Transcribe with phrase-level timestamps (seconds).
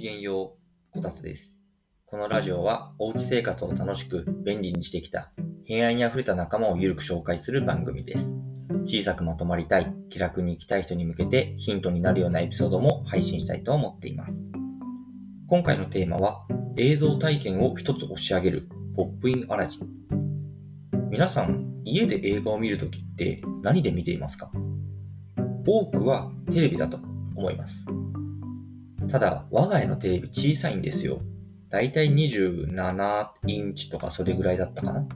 [0.00, 1.54] きげんよう、こたつです。
[2.06, 5.30] このラジオは、おうち生活を楽しく便利にしてきた、
[5.66, 8.32] 平安に溢れた仲間をゆるく紹介する番組です。
[8.86, 14.38] 小さくまとまりたい、気楽に生きたい人に向けてヒントになるようなエピソードも配信したいと思っています。
[15.48, 16.46] 今回のテーマは、
[16.78, 21.10] 映像体験を一つ押し上げる、ポップインアラジン。
[21.10, 24.50] 皆さん、家で映画を見るときって何で見ていますか？
[25.68, 26.96] 多くはテレビだと
[27.36, 27.84] 思います。
[29.10, 31.20] ただ、我が家のテレビ小さいんですよ。
[31.68, 35.06] だいたい27インチとかそれぐらいだったかな。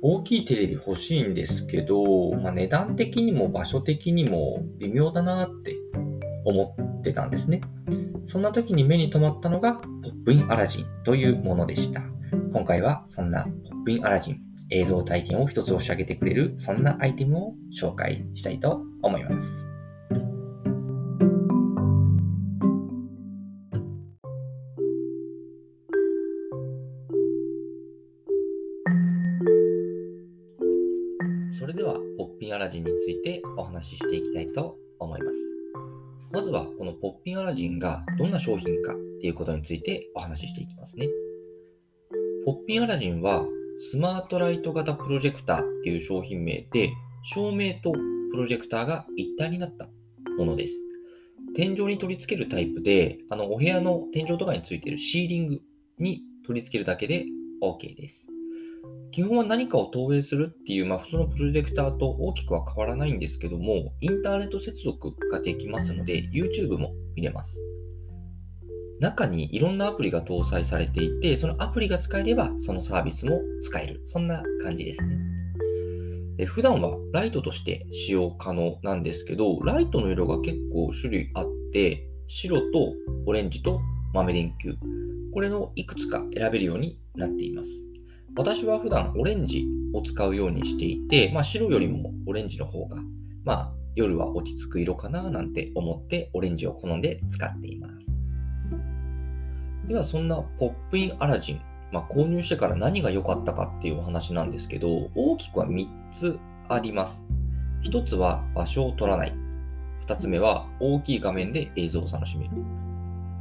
[0.00, 5.76] 大きいテレビ欲しいんですけど、まあ、値段的にも場所的にも微妙だなって
[6.44, 7.60] 思ってたんですね。
[8.26, 12.02] そんな時に目に留まったのがポップインアラジンというものでした。
[12.52, 19.71] 今回はそんなポップインアラジン、映像体験を一つ押し上げてくれるそんなアイテムを紹介したいと思います。
[31.62, 35.36] それでは、ポッピンアラジンについてお話ししていきたいと思います。
[36.32, 41.06] まずは、このポッピンアラジンがどんな商品かっていうことについてお話ししていきますね。
[42.44, 43.46] ポッピンアラジンは、
[43.78, 46.90] スマートライト型プロジェクターっていう商品名で、
[47.22, 49.88] 照明とプロジェクターが一体になった
[50.36, 50.74] ものです。
[51.54, 55.60] 天井に取り付けるタイプで、あの、お部屋の天井とかについているシーリング
[56.00, 57.24] に取り付けるだけで
[57.62, 58.31] OK です。
[59.12, 67.60] 基本は何かを投影するっていう、まあ、普通のプロジェクターと大きくは変わらないんですけども、インターネット接続ができますので、YouTube も見れます。
[69.00, 74.00] 中にいろんなアプリが搭載されていて、そのアプリが使えれば、そのサービスも使える。
[74.04, 75.18] そんな感じですね。
[76.38, 82.94] で普段はライトとして使用可能なんですけど、ライトの色が結構種類あって、白と
[83.26, 83.80] オレンジと
[84.14, 84.74] 豆電球。
[85.34, 87.91] これのいくつか選べるようになっています。
[88.34, 92.96] 私は普段オレンジを使うようにしていて、まあ、白よりもオレンジの方が、
[93.44, 98.16] まあ、夜は落ち着く色かななんて思ってオレンジを好んで使っています。
[99.86, 101.60] では、そんなポップインアラジン、
[101.92, 106.38] まあ、購入してから何が良かったかっていうお話なんですけど、大きくは3つ
[106.70, 107.22] あります。
[107.84, 109.34] 1つは場所を取らない。
[110.06, 112.50] 2つ目は大きい画面で映像を楽しめる。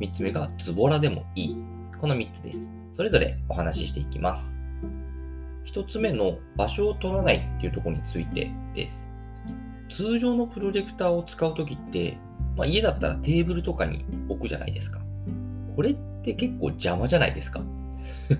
[0.00, 1.56] 3つ目がズボラでもいい。
[2.00, 2.72] この3つです。
[2.94, 4.57] それぞれお話ししていきます。
[5.68, 9.06] 一つ目の場所を取らないっていうところについてです。
[9.90, 12.16] 通常のプロジェクターを使うときって、
[12.56, 14.98] まあ、家だったらテーブルとかに置くじゃないですか。
[15.76, 17.60] これって結構邪魔じゃないですか。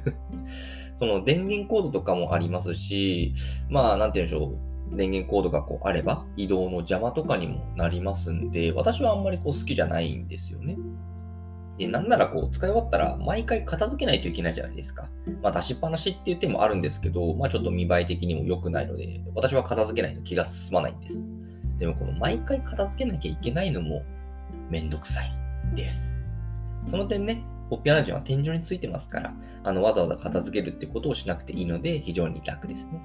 [0.99, 3.34] この電源コードとかもありますし、
[3.69, 4.55] まあ、なんて言うんでしょ
[4.94, 4.97] う。
[4.97, 10.78] 電源コードがこうあれば移動の邪魔とかにもなりますんで、私はあんまりこう好きじゃないんですよね。
[11.78, 15.09] で、なんならこう、使い終わったら、毎回片付けないといけないじゃないですか。
[15.43, 21.25] まあ、出しっぱなしっていう手もあるんですけど、まあ、ちょっと見栄え的にも良くないので、私は片付けないと気が進まないんです。
[21.78, 24.03] でも、この毎回片付けなきゃいけないのも、
[24.69, 25.33] めんどくさい
[25.75, 26.12] です。
[26.87, 33.00] その点ね、ポッピアラジンは天井についてますから、あの、わざわざ片付けるってことをしなくていいので、非常に楽ですね。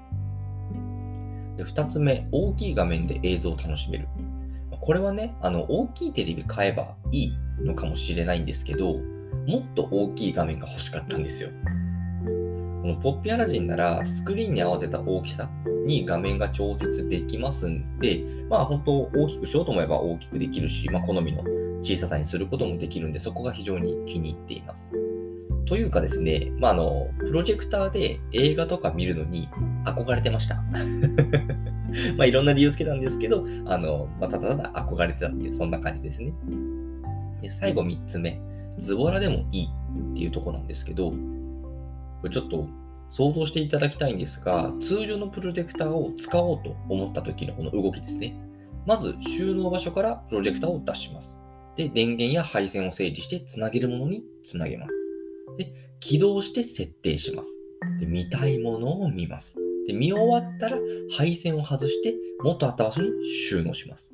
[1.57, 4.07] で、二つ目、大きい画面で映像を楽しめる。
[4.85, 8.97] これはね、あの、大きいテレビ買えばいいのかもしれないんですけど、
[9.47, 11.51] もっと大きい画面が欲しかったんですよ。
[12.81, 15.49] このポッピアラジンなら、スクリーンに合わせた大きさ
[15.85, 21.44] に画面が調節できますんで、まあ本当大きくしようと思えば大きくできるし、まあ好みの
[21.81, 24.85] 小ささにすることもできるんで、そこが非常に気に入っています。
[25.66, 29.50] というかですね、まああの、プロジェクターで映画とか見るのに
[29.85, 30.63] 憧れてました。
[32.18, 36.34] まあいろんな理由つけたんですけど、あの、まあ、ただただ憧れてたっていう、そんな感じですね。
[37.41, 38.40] で、最後3つ目、
[38.78, 41.16] ズボラでもいいっていうとこなんですけど、こ
[42.24, 42.68] れちょっと
[43.09, 48.36] 想像していただきたいんですが、通常のプロジェクターを使おうと思った時のこの動きですね。
[48.86, 51.38] まず収納場所からプロジェクターを出します。
[51.75, 55.02] で、電源や配線を整理してつなげるものにつなげます。
[55.57, 57.50] で、起動して設定します。
[58.00, 59.55] で、見たいものを見ます。
[59.88, 60.77] で、見終わったら
[61.11, 64.11] 配線を外して元あった場所に収納します。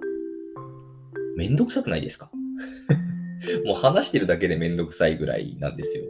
[1.36, 2.32] めんどくさくないですか？
[3.66, 6.04] もう話してるだけでめんどくさいぐらいなんですよ。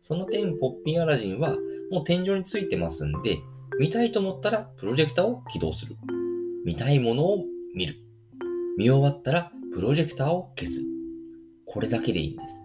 [0.00, 1.56] その点、ポッピンアラジンは
[1.90, 3.38] もう天井についてますんで、
[3.78, 5.96] 見たいと思ったらプロジェクターを起動する。
[6.64, 7.96] 見たいものを見る。
[8.78, 10.80] 見終わったらプロジェクターを消す。
[11.66, 12.61] これだけでいいんです。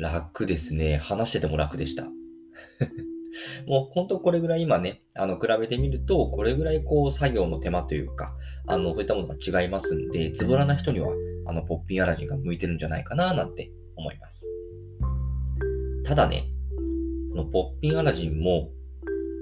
[0.00, 0.96] 楽ですね。
[0.96, 2.04] 話してても楽でした。
[3.66, 8.34] もう本当これぐらい今ね、あの、比べてみると、これぐらいこう作業の手間というか、
[8.66, 11.12] あの、そういったものが違いますんで、ズボラな人には、
[11.46, 14.44] あの、ポッピンアラジンが向いてるんじゃないかな、なんて思います。
[16.04, 16.44] ただね、
[17.30, 18.70] このポッピンアラジンも、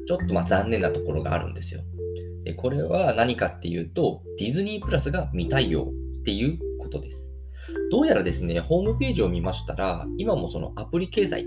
[0.06, 1.82] ちょっとまあ残念なところがあるんですよ。
[2.44, 7.27] で、これは何かっていうと、ディズニープラスが未対応っていうことです。
[7.90, 11.44] どうやらですね、ホームページを見ましたら、今もそのアプリ経済っ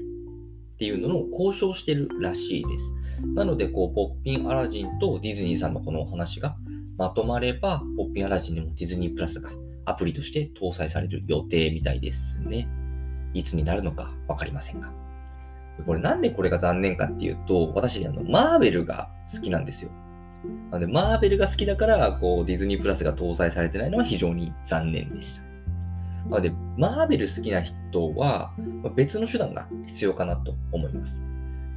[0.78, 2.92] ていうのの交渉してるらしいです。
[3.36, 6.56] なので、こう、ポッピンアラジンとディズニーさんのこのお話が
[6.98, 9.52] まとまれば、ポッピンアラジンにもディズニープラスが
[9.86, 12.68] アプリとして搭載される予定みたいですね。
[13.34, 14.92] いつになるのかわかりませんが。
[15.86, 19.92] これなんでこれが残念かっていうと、私、あの、マーベルが好きなんですよ。
[20.72, 25.51] なので、マーベルが好きだから、こう、ディズニープラスが搭載されてないのは非常に残念でした。
[26.30, 28.54] なので、マーベル好きな人は、
[28.96, 31.22] 別の手段が必要かなと思います。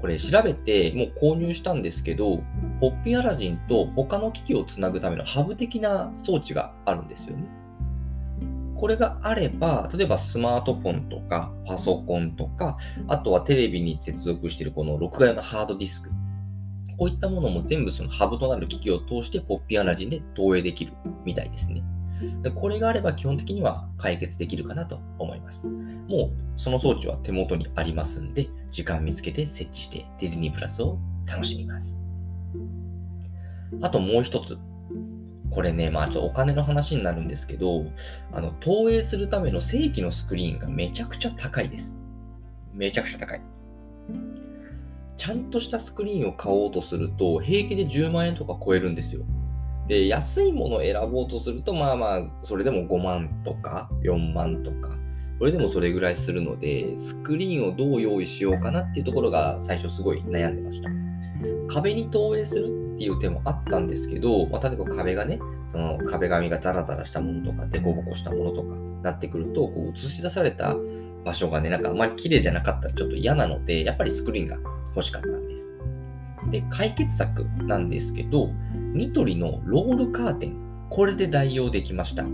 [0.00, 2.42] これ調べてもう購入したんですけど、
[2.80, 7.44] ポッピンアラジンと他の機器をつなぐためのハブ的な装置があるんですよね。
[8.76, 12.76] これがあれば、例えばスマートフォンとかパソコンとか、
[13.08, 16.10] あとはテレビに接続しているこの録画用のハードディスク、
[16.98, 20.92] こういったものも全部そのハブとなる機器を通してポッピーアラジンで投影できる
[21.24, 21.82] みたいですね。
[22.42, 25.64] でこれがあれば基本的には解決できるかなと思います。
[25.66, 31.98] もうその装置は手元にありますんで、時間見つけて設置してディズニープラスを楽しみます。
[33.80, 34.58] あともう一つ。
[35.50, 37.84] これね、まあちょっとお金の話になるんですけど、
[38.32, 41.96] あの、投影するための正規のスクリーンがめちゃくちゃ高いです。
[42.72, 43.40] めちゃくちゃ高い。
[45.16, 49.24] ちゃんとしたスクリーンを買おうとすると、平気で10万円とか超えるんですよ。
[49.88, 54.96] で、安いものを選ぼうとすると、まあまあ、それでも5万とか4万とか、
[55.38, 60.90] これでもそれぐらいするので、スクリーンをどう用意しようかなっていうところが最初すごい悩んでました。
[61.68, 65.38] 壁に投影するっていう手もあったんですけど、まあ、例えば壁がね、
[65.72, 70.76] その壁紙がザラザラしたものとか、デコボコしたものとかなってくると、こう映し出された
[71.24, 74.56] 場所がね、なんかあんまり綺麗じゃなかったらちょっと嫌なので、やっぱりスクリーンが
[74.94, 75.68] 欲しかったんです。
[76.50, 78.50] で、解決策なんですけど、
[78.94, 82.24] ニトリのロールカーテン、これで代用できました。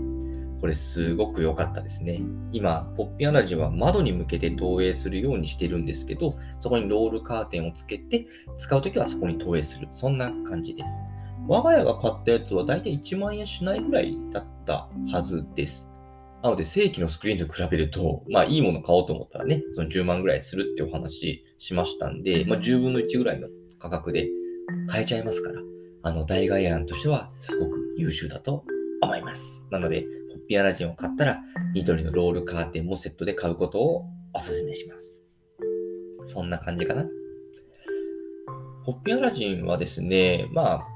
[0.59, 2.21] これすごく良かったですね。
[2.51, 8.27] 今、ポッピンアラジンは窓に向けて投影するようにしてるんですけど、そこにロールカーテンをつけて、
[8.59, 9.87] 使うときはそこに投影する。
[9.91, 10.91] そんな感じです。
[11.47, 15.87] 我が家が買ったやつはだいたい1万円しないぐらいだったはずです。
[16.43, 23.47] なので、正規のスクリーンと比べると、まあ、いいもの買おうと思ったらね、その10万ぐらいするってお話しましたんで、まあ、10分の1ぐらいの
[23.79, 24.29] 価格で
[24.87, 25.59] 買えちゃいますから、
[26.03, 28.63] あの、代替案としてはすごく優秀だと
[29.01, 29.65] 思います。
[29.69, 31.41] なので、ポッピアラジンを買ったら、
[31.73, 35.21] ニトリのロールカーテンもセットで買うことをお勧めします。
[36.27, 37.05] そんな感じかな。
[38.85, 40.87] ポッピアラジンはですね、まあ、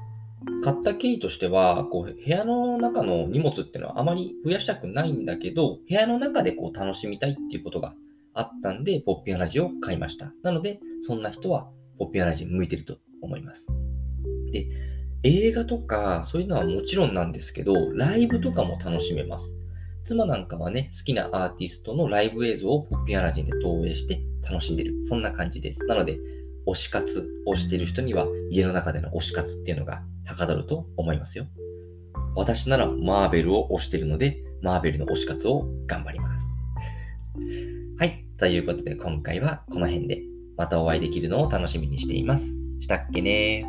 [0.62, 7.94] 買った経緯としては、こう、部屋の中の荷物っていうのはあまり増やしたくないんだけど、部屋の中でこう楽しみたいっていうことが
[8.34, 10.32] あったんで、ポッピアラジンを買いました。
[10.42, 11.68] なので、そんな人は
[11.98, 13.66] ポッピアラジン向いてると思います。
[14.52, 14.68] で、
[15.22, 19.52] 映画とかそういうのはもちろんなんですけど、ライブとかも楽しめます。
[20.04, 25.04] 妻なんかはね、好きなアーティストのライブ映像をポッピアラジンで投影して楽しんでる。
[25.04, 25.84] そんな感じです。
[25.86, 26.18] なので、
[26.66, 31.46] 推し活をしている人には家の中での推し活っていうのがはかどると思いますよ。
[32.34, 36.46] 私ならマーベルを推しているので、マーベルの推し活を頑張ります。
[37.98, 38.24] はい。
[38.36, 40.22] ということで今回はこの辺で
[40.56, 42.54] またお会いできるのを楽しみにしています。
[42.80, 43.66] したっけね